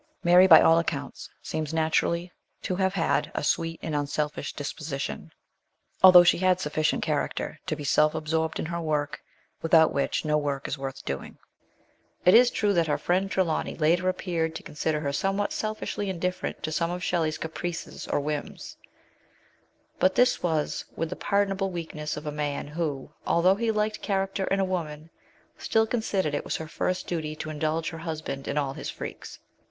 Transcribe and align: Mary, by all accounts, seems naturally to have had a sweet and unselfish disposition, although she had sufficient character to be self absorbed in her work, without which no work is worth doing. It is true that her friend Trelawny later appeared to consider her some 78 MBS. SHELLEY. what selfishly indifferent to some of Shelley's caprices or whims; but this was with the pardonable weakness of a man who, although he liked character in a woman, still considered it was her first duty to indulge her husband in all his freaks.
Mary, 0.23 0.47
by 0.47 0.59
all 0.61 0.79
accounts, 0.79 1.29
seems 1.43 1.71
naturally 1.75 2.31
to 2.63 2.75
have 2.75 2.95
had 2.95 3.31
a 3.35 3.43
sweet 3.43 3.79
and 3.83 3.95
unselfish 3.95 4.51
disposition, 4.51 5.31
although 6.01 6.23
she 6.23 6.39
had 6.39 6.59
sufficient 6.59 7.03
character 7.03 7.59
to 7.67 7.75
be 7.75 7.83
self 7.83 8.15
absorbed 8.15 8.57
in 8.57 8.65
her 8.65 8.81
work, 8.81 9.21
without 9.61 9.93
which 9.93 10.25
no 10.25 10.39
work 10.39 10.67
is 10.67 10.75
worth 10.75 11.05
doing. 11.05 11.37
It 12.25 12.33
is 12.33 12.49
true 12.49 12.73
that 12.73 12.87
her 12.87 12.97
friend 12.97 13.29
Trelawny 13.29 13.75
later 13.75 14.09
appeared 14.09 14.55
to 14.55 14.63
consider 14.63 15.01
her 15.01 15.13
some 15.13 15.35
78 15.35 15.35
MBS. 15.35 15.35
SHELLEY. 15.35 15.39
what 15.39 15.53
selfishly 15.75 16.09
indifferent 16.09 16.63
to 16.63 16.71
some 16.71 16.89
of 16.89 17.03
Shelley's 17.03 17.37
caprices 17.37 18.07
or 18.07 18.19
whims; 18.19 18.77
but 19.99 20.15
this 20.15 20.41
was 20.41 20.83
with 20.95 21.11
the 21.11 21.15
pardonable 21.15 21.69
weakness 21.69 22.17
of 22.17 22.25
a 22.25 22.31
man 22.31 22.69
who, 22.69 23.11
although 23.27 23.53
he 23.53 23.69
liked 23.69 24.01
character 24.01 24.45
in 24.45 24.59
a 24.59 24.65
woman, 24.65 25.11
still 25.59 25.85
considered 25.85 26.33
it 26.33 26.43
was 26.43 26.55
her 26.57 26.67
first 26.67 27.05
duty 27.05 27.35
to 27.35 27.51
indulge 27.51 27.91
her 27.91 27.99
husband 27.99 28.47
in 28.47 28.57
all 28.57 28.73
his 28.73 28.89
freaks. 28.89 29.37